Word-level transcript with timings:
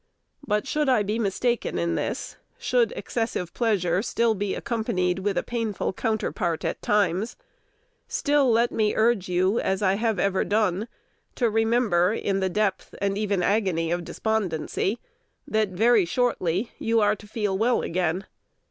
But, 0.47 0.65
should 0.65 0.89
I 0.89 1.03
be 1.03 1.19
mistaken 1.19 1.77
in 1.77 1.93
this, 1.93 2.35
should 2.57 2.91
excessive 2.95 3.53
pleasure 3.53 4.01
still 4.01 4.33
be 4.33 4.55
accompanied 4.55 5.19
with 5.19 5.37
a 5.37 5.43
painful 5.43 5.93
counterpart 5.93 6.65
at 6.65 6.81
times, 6.81 7.35
still 8.07 8.51
let 8.51 8.71
me 8.71 8.95
urge 8.95 9.29
you, 9.29 9.59
as 9.59 9.83
I 9.83 9.93
have 9.97 10.17
ever 10.17 10.43
done, 10.43 10.87
to 11.35 11.51
remember, 11.51 12.13
in 12.15 12.39
the 12.39 12.49
depth 12.49 12.95
and 12.99 13.15
even 13.15 13.43
agony 13.43 13.91
of 13.91 14.03
despondency, 14.03 14.97
that 15.47 15.69
very 15.69 16.05
shortly 16.05 16.71
you 16.79 16.99
are 16.99 17.15
to 17.15 17.27
feel 17.27 17.55
well 17.55 17.83
again. 17.83 18.25